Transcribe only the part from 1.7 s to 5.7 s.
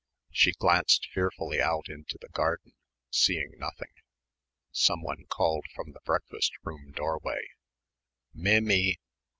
into the garden, seeing nothing. Someone called